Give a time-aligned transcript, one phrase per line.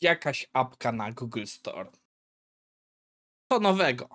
[0.00, 1.90] jakaś apka na Google Store.
[3.52, 4.08] Co nowego?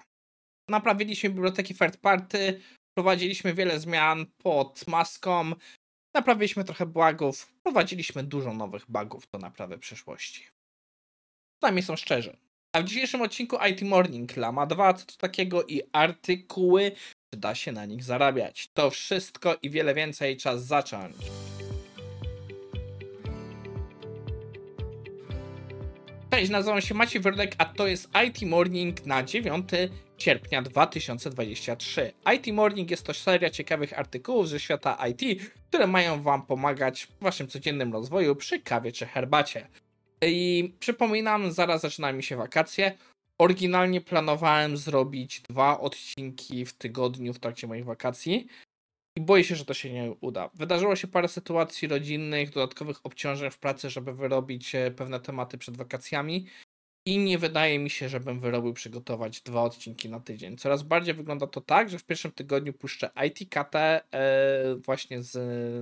[0.70, 5.52] Naprawiliśmy biblioteki third party, wprowadziliśmy wiele zmian pod maską,
[6.14, 10.48] naprawiliśmy trochę bugów, wprowadziliśmy dużo nowych bugów do naprawy przyszłości.
[11.60, 12.38] Przynajmniej są szczerzy.
[12.76, 16.92] A w dzisiejszym odcinku IT Morning Lama 2 co to takiego i artykuły,
[17.34, 18.68] czy da się na nich zarabiać.
[18.74, 21.16] To wszystko i wiele więcej, czas zacząć.
[26.40, 29.70] Cześć, nazywam się Maciej Werdek, a to jest IT Morning na 9
[30.18, 32.12] sierpnia 2023.
[32.36, 37.24] IT Morning jest to seria ciekawych artykułów ze świata IT, które mają Wam pomagać w
[37.24, 39.68] Waszym codziennym rozwoju przy kawie czy herbacie.
[40.22, 42.98] I przypominam, zaraz zaczynają mi się wakacje.
[43.38, 48.48] Oryginalnie planowałem zrobić dwa odcinki w tygodniu w trakcie moich wakacji,
[49.16, 50.50] i boję się, że to się nie uda.
[50.54, 55.78] Wydarzyło się parę sytuacji rodzinnych, dodatkowych obciążeń w pracy, żeby wyrobić e, pewne tematy przed
[55.78, 56.46] wakacjami.
[57.06, 60.58] I nie wydaje mi się, żebym wyrobił przygotować dwa odcinki na tydzień.
[60.58, 64.02] Coraz bardziej wygląda to tak, że w pierwszym tygodniu puszczę IT KT e,
[64.86, 65.36] właśnie z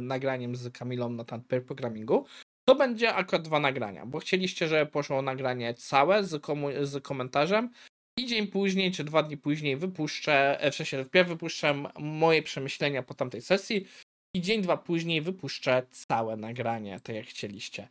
[0.04, 2.26] nagraniem z Kamilą na Pair Programmingu.
[2.66, 7.70] To będzie akurat dwa nagrania, bo chcieliście, żeby poszło nagranie całe z, komu- z komentarzem,
[8.18, 13.04] i dzień później, czy dwa dni później wypuszczę, e, w sensie wpierw wypuszczę moje przemyślenia
[13.04, 13.88] po tamtej sesji
[14.34, 17.88] i dzień, dwa później wypuszczę całe nagranie, tak jak chcieliście.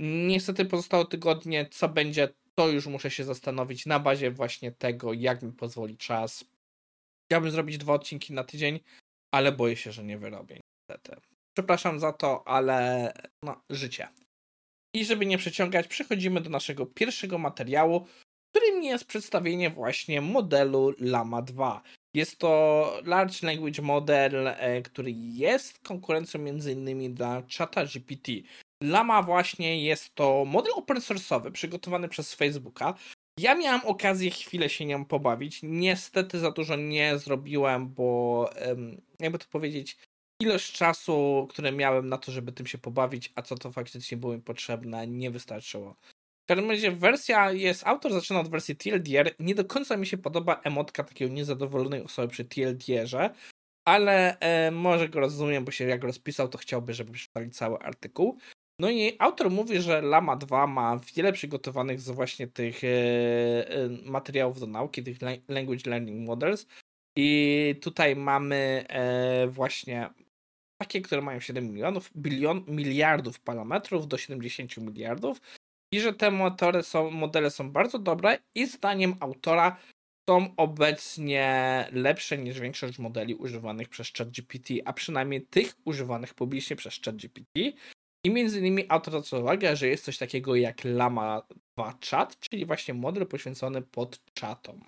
[0.00, 5.42] Niestety pozostałe tygodnie, co będzie, to już muszę się zastanowić na bazie właśnie tego, jak
[5.42, 6.44] mi pozwoli czas.
[7.28, 8.80] Chciałbym zrobić dwa odcinki na tydzień,
[9.34, 10.60] ale boję się, że nie wyrobię
[10.90, 11.20] niestety.
[11.56, 14.08] Przepraszam za to, ale no, życie.
[14.94, 18.06] I żeby nie przeciągać, przechodzimy do naszego pierwszego materiału,
[18.56, 21.82] którym jest przedstawienie właśnie modelu Lama 2.
[22.14, 28.32] Jest to Large Language Model, e, który jest konkurencją między innymi dla Chata GPT.
[28.82, 32.94] Lama właśnie jest to model open source'owy przygotowany przez Facebooka.
[33.40, 35.60] Ja miałem okazję chwilę się nią pobawić.
[35.62, 38.50] Niestety za dużo nie zrobiłem, bo
[39.20, 39.96] jakby to powiedzieć,
[40.42, 44.32] ilość czasu, które miałem na to, żeby tym się pobawić, a co to faktycznie było
[44.32, 45.96] mi potrzebne, nie wystarczyło.
[46.46, 49.34] W każdym razie wersja jest, autor zaczyna od wersji TLDR.
[49.38, 53.30] Nie do końca mi się podoba emotka takiego niezadowolonej osoby przy TLDR-ze,
[53.84, 58.38] ale e, może go rozumiem, bo się jak rozpisał, to chciałby, żeby przeczytali cały artykuł.
[58.80, 63.88] No i autor mówi, że Lama 2 ma wiele przygotowanych z właśnie tych e, e,
[64.04, 65.18] materiałów do nauki, tych
[65.48, 66.66] language learning models.
[67.16, 70.10] I tutaj mamy e, właśnie
[70.82, 75.40] takie, które mają 7 milionów, bilion, miliardów parametrów do 70 miliardów
[75.96, 79.76] i że te motory są, modele są bardzo dobre i zdaniem autora
[80.30, 87.00] są obecnie lepsze niż większość modeli używanych przez ChatGPT, a przynajmniej tych używanych publicznie przez
[87.04, 87.60] ChatGPT.
[88.24, 91.42] I między innymi autor zwraca uwagę, że jest coś takiego jak Lama
[91.78, 94.80] 2 Chat, czyli właśnie model poświęcony pod chatom.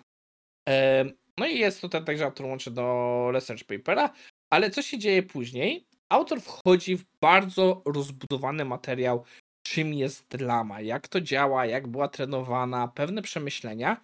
[1.38, 4.12] No i jest tutaj także autor łączy do research papera,
[4.52, 5.86] ale co się dzieje później?
[6.08, 9.25] Autor wchodzi w bardzo rozbudowany materiał
[9.69, 14.01] czym jest lama, jak to działa, jak była trenowana, pewne przemyślenia.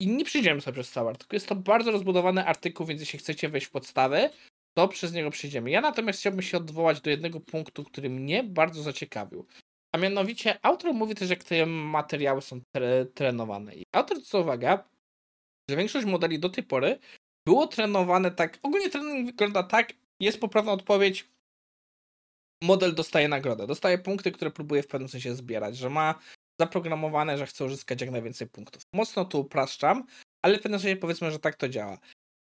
[0.00, 1.34] I nie przyjdziemy sobie przez cały artykuł.
[1.34, 4.30] Jest to bardzo rozbudowany artykuł, więc jeśli chcecie wejść w podstawy,
[4.76, 5.70] to przez niego przyjdziemy.
[5.70, 9.46] Ja natomiast chciałbym się odwołać do jednego punktu, który mnie bardzo zaciekawił.
[9.94, 13.74] A mianowicie autor mówi też, jak te materiały są tre trenowane.
[13.74, 14.78] I autor zwraca uwagę,
[15.70, 16.98] że większość modeli do tej pory
[17.46, 18.58] było trenowane tak.
[18.62, 21.28] Ogólnie trening wygląda tak, jest poprawna odpowiedź,
[22.62, 23.66] model dostaje nagrodę.
[23.66, 26.14] Dostaje punkty, które próbuje w pewnym sensie zbierać, że ma
[26.60, 28.82] zaprogramowane, że chce uzyskać jak najwięcej punktów.
[28.94, 30.06] Mocno tu upraszczam,
[30.44, 31.98] ale w pewnym sensie powiedzmy, że tak to działa.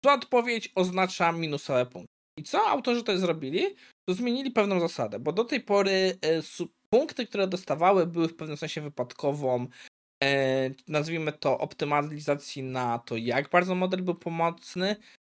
[0.05, 2.07] Zła odpowiedź oznacza minusowe punkty.
[2.39, 3.75] I co autorzy tutaj zrobili?
[4.09, 6.41] To zmienili pewną zasadę, bo do tej pory e,
[6.89, 9.67] punkty, które dostawały, były w pewnym sensie wypadkową,
[10.23, 14.95] e, nazwijmy to, optymalizacji na to, jak bardzo model był pomocny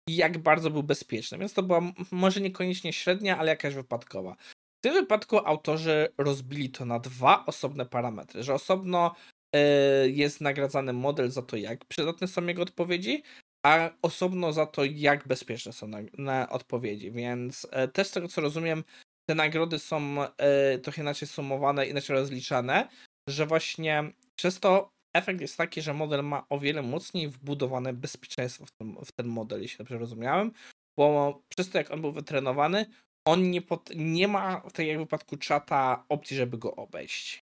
[0.09, 1.37] i jak bardzo był bezpieczny.
[1.37, 4.35] Więc to była może niekoniecznie średnia, ale jakaś wypadkowa.
[4.81, 9.15] W tym wypadku autorzy rozbili to na dwa osobne parametry, że osobno
[9.55, 13.23] e, jest nagradzany model za to, jak przydatne są jego odpowiedzi,
[13.65, 17.11] a osobno za to, jak bezpieczne są na, na odpowiedzi.
[17.11, 18.83] Więc e, też z tego co rozumiem,
[19.29, 22.87] te nagrody są e, trochę inaczej sumowane, inaczej rozliczane,
[23.29, 28.65] że właśnie przez to efekt jest taki, że model ma o wiele mocniej wbudowane bezpieczeństwo
[28.65, 30.51] w ten, w ten model, jeśli dobrze rozumiałem,
[30.97, 32.85] bo przez to, jak on był wytrenowany,
[33.25, 37.43] on nie, pot, nie ma w tej wypadku czata opcji, żeby go obejść.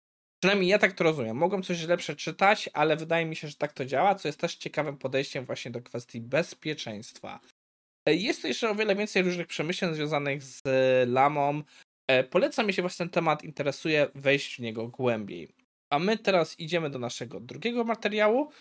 [0.44, 1.38] Przynajmniej ja tak to rozumiem.
[1.38, 4.56] Mogą coś źle przeczytać, ale wydaje mi się, że tak to działa, co jest też
[4.56, 7.40] ciekawym podejściem właśnie do kwestii bezpieczeństwa.
[8.06, 10.62] E, jest to jeszcze o wiele więcej różnych przemyśleń związanych z
[11.10, 11.64] lamą.
[12.08, 15.56] E, polecam, jeśli Was ten temat interesuje, wejść w niego głębiej.
[15.90, 18.52] A my teraz idziemy do naszego drugiego materiału,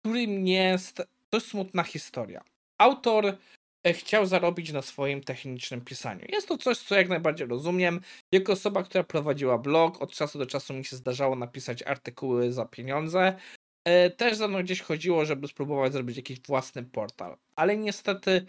[0.00, 2.44] którym jest dość smutna historia.
[2.78, 3.36] Autor e,
[3.86, 6.24] chciał zarobić na swoim technicznym pisaniu.
[6.28, 8.00] Jest to coś, co jak najbardziej rozumiem.
[8.32, 12.64] Jako osoba, która prowadziła blog, od czasu do czasu mi się zdarzało napisać artykuły za
[12.64, 13.36] pieniądze.
[13.84, 17.36] E, też za mną gdzieś chodziło, żeby spróbować zrobić jakiś własny portal.
[17.56, 18.46] Ale niestety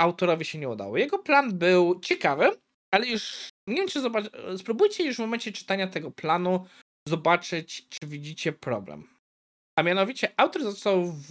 [0.00, 0.96] autorowi się nie udało.
[0.96, 2.50] Jego plan był ciekawy,
[2.94, 4.24] ale już nie wiem, czy zobacz...
[4.56, 6.66] spróbujcie już w momencie czytania tego planu
[7.08, 9.08] zobaczyć, czy widzicie problem.
[9.78, 11.30] A mianowicie autor zaczął w,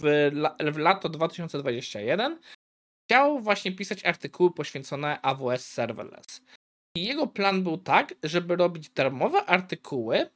[0.72, 2.38] w lato 2021
[3.12, 6.42] chciał właśnie pisać artykuły poświęcone AWS Serverless.
[6.96, 10.30] I jego plan był tak, żeby robić darmowe artykuły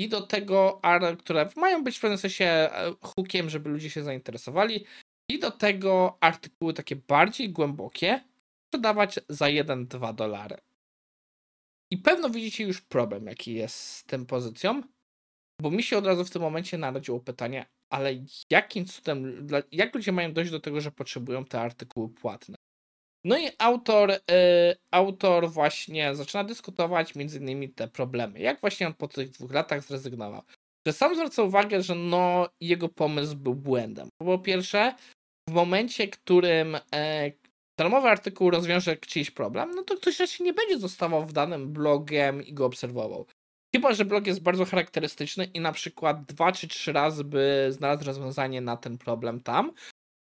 [0.00, 0.80] i do tego,
[1.18, 4.86] które mają być w pewnym sensie e, hookiem, żeby ludzie się zainteresowali,
[5.30, 8.24] i do tego artykuły takie bardziej głębokie
[8.68, 10.56] sprzedawać za 1-2 dolary.
[11.90, 14.82] I pewno widzicie już problem, jaki jest z tym pozycją,
[15.60, 18.14] bo mi się od razu w tym momencie narodziło pytanie, ale
[18.50, 22.56] jakim cudem, jak ludzie mają dojść do tego, że potrzebują te artykuły płatne?
[23.24, 24.18] No i autor, y,
[24.90, 28.38] autor właśnie zaczyna dyskutować między innymi te problemy.
[28.38, 30.42] Jak właśnie on po tych dwóch latach zrezygnował?
[30.86, 34.08] Że sam zwraca uwagę, że no jego pomysł był błędem.
[34.18, 34.94] Po pierwsze,
[35.48, 37.32] w momencie, w którym e,
[37.78, 42.42] darmowy artykuł rozwiąże czyjś problem, no to ktoś raczej nie będzie zostawał w danym blogiem
[42.42, 43.26] i go obserwował.
[43.74, 48.04] Chyba, że blog jest bardzo charakterystyczny i na przykład dwa czy trzy razy by znalazł
[48.04, 49.72] rozwiązanie na ten problem tam,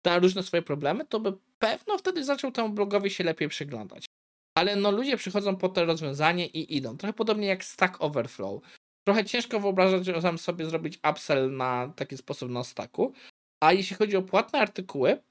[0.05, 4.05] na różne swoje problemy, to by pewno wtedy zaczął temu blogowi się lepiej przyglądać.
[4.57, 6.97] Ale no ludzie przychodzą po to rozwiązanie i idą.
[6.97, 8.61] Trochę podobnie jak Stack Overflow.
[9.07, 10.07] Trochę ciężko wyobrażać
[10.41, 13.13] sobie zrobić upsell na taki sposób na stacku.
[13.63, 15.23] A jeśli chodzi o płatne artykuły,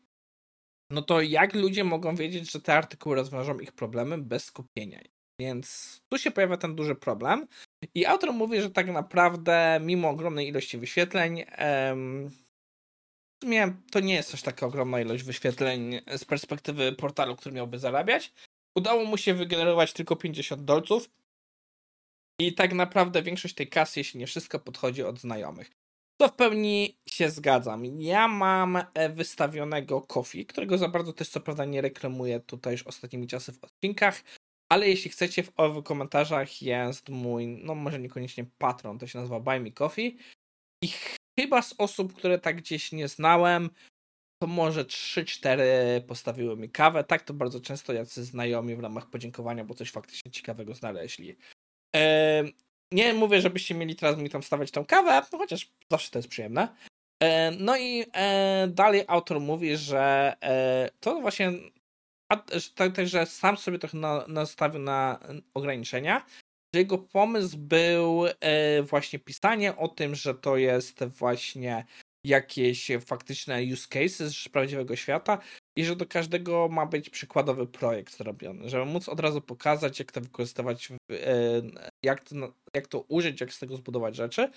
[0.91, 5.01] no to jak ludzie mogą wiedzieć, że te artykuły rozwiążą ich problemy bez skupienia?
[5.43, 7.47] Więc tu się pojawia ten duży problem.
[7.95, 14.15] I autor mówi, że tak naprawdę, mimo ogromnej ilości wyświetleń, em, w sumie to nie
[14.15, 18.33] jest aż taka ogromna ilość wyświetleń z perspektywy portalu, który miałby zarabiać.
[18.77, 21.11] Udało mu się wygenerować tylko 50 dolców.
[22.41, 25.71] I tak naprawdę większość tej kasy, jeśli nie wszystko, podchodzi od znajomych.
[26.21, 27.85] To w pełni się zgadzam.
[27.85, 32.83] Ja mam e, wystawionego Kofi, którego za bardzo też co prawda nie reklamuję tutaj już
[32.83, 34.23] ostatnimi czasy w odcinkach,
[34.73, 39.61] ale jeśli chcecie, w, komentarzach jest mój, no może niekoniecznie patron, to się nazywa Buy
[39.61, 40.17] Me Coffee
[40.85, 40.89] i
[41.39, 43.71] chyba z osób, które tak gdzieś nie znałem,
[44.43, 45.63] to może 3-4
[46.07, 47.05] postawiły mi kawę.
[47.05, 51.37] Tak to bardzo często jacy znajomi w ramach podziękowania, bo coś faktycznie ciekawego znaleźli.
[52.93, 56.69] Nie mówię, żebyście mieli teraz mi tam stawiać tą kawę, chociaż zawsze to jest przyjemne.
[57.23, 61.53] E, no i e, dalej autor mówi, że e, to właśnie
[62.37, 63.99] tak, tak, że sam sobie trochę
[64.29, 65.19] nastawił na
[65.55, 66.27] ograniczenia,
[66.75, 68.25] że jego pomysł był
[68.83, 71.85] właśnie pisanie o tym, że to jest właśnie
[72.27, 75.39] jakieś faktyczne use cases z prawdziwego świata
[75.79, 80.13] i że do każdego ma być przykładowy projekt zrobiony, żeby móc od razu pokazać, jak
[80.13, 80.89] to wykorzystywać,
[82.05, 82.35] jak to,
[82.75, 84.51] jak to użyć, jak z tego zbudować rzeczy.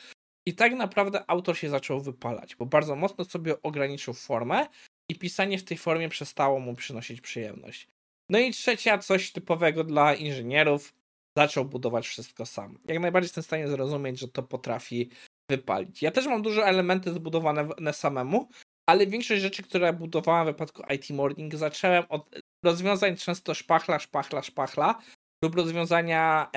[0.48, 4.68] I tak naprawdę autor się zaczął wypalać, bo bardzo mocno sobie ograniczył formę
[5.10, 7.88] i pisanie w tej formie przestało mu przynosić przyjemność.
[8.30, 10.94] No i trzecia, coś typowego dla inżynierów,
[11.38, 12.80] zaczął budować wszystko sam.
[12.86, 15.10] Jak najbardziej jestem w stanie zrozumieć, że to potrafi
[15.52, 16.02] wypalić.
[16.02, 18.50] Ja też mam dużo elementy zbudowane samemu,
[18.90, 24.44] ale większość rzeczy, które budowałem w wypadku IT Morning, zacząłem od rozwiązań często szpachla, szpachla,
[24.44, 25.02] szpachla
[25.44, 26.52] lub rozwiązania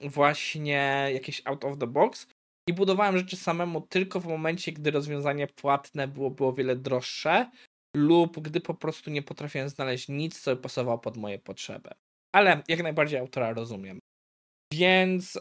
[0.00, 2.26] właśnie jakieś out of the box
[2.68, 7.50] i budowałem rzeczy samemu tylko w momencie, gdy rozwiązanie płatne było, było wiele droższe
[7.96, 11.90] lub gdy po prostu nie potrafiłem znaleźć nic, co pasowało pod moje potrzeby.
[12.34, 13.98] Ale jak najbardziej autora rozumiem.
[14.72, 15.40] Więc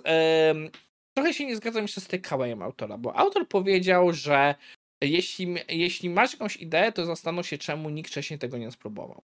[1.18, 4.56] trochę się nie zgadzam jeszcze z takeawayem autora, bo autor powiedział, że
[5.04, 9.22] jeśli, jeśli masz jakąś ideę, to zastanów się, czemu nikt wcześniej tego nie spróbował.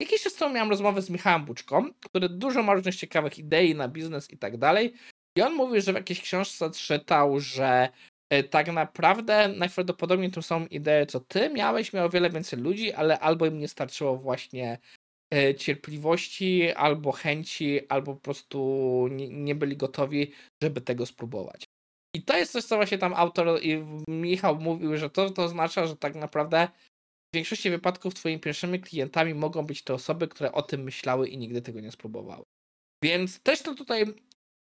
[0.00, 3.88] Jakiś czas temu miałem rozmowę z Michałem Buczką, który dużo ma różnych ciekawych idei na
[3.88, 4.94] biznes i tak dalej.
[5.38, 7.88] I on mówił, że w jakiejś książce czytał, że
[8.50, 13.46] tak naprawdę najprawdopodobniej tą samą ideę, co ty miałeś, miało wiele więcej ludzi, ale albo
[13.46, 14.78] im nie starczyło właśnie
[15.34, 20.32] e, cierpliwości, albo chęci, albo po prostu nie, nie byli gotowi,
[20.62, 21.64] żeby tego spróbować.
[22.14, 25.86] I to jest coś, co właśnie tam autor i Michał mówił, że to, to oznacza,
[25.86, 26.68] że tak naprawdę
[27.32, 31.38] w większości wypadków twoimi pierwszymi klientami mogą być te osoby, które o tym myślały i
[31.38, 32.44] nigdy tego nie spróbowały.
[33.04, 34.04] Więc też to tutaj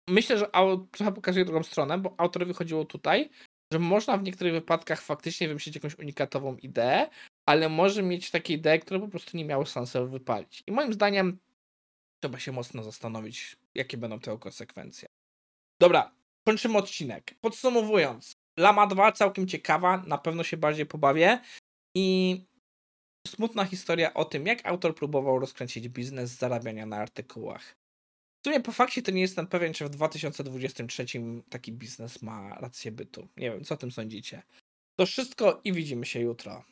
[0.09, 0.50] myślę, że
[0.90, 3.30] trochę pokazuje drugą stronę, bo autorowi chodziło tutaj,
[3.73, 7.09] że można w niektórych wypadkach faktycznie wymyślić jakąś unikatową ideę,
[7.49, 10.62] ale może mieć takie idee, które po prostu nie miały sensu wypalić.
[10.66, 11.38] I moim zdaniem
[12.23, 15.09] trzeba się mocno zastanowić, jakie będą tego konsekwencje.
[15.80, 16.14] Dobra,
[16.49, 17.35] kończymy odcinek.
[17.40, 21.40] Podsumowując, Lama 2 całkiem ciekawa, na pewno się bardziej pobawię
[21.97, 22.38] i
[23.28, 27.75] smutna historia o tym, jak autor próbował rozkręcić biznes zarabiania na artykułach.
[28.42, 31.06] W sumie po fakcie to nie jestem pewien, czy w 2023
[31.50, 33.28] taki biznes ma rację bytu.
[33.37, 34.42] Nie wiem, co o tym sądzicie.
[34.96, 36.64] To wszystko i widzimy się jutro.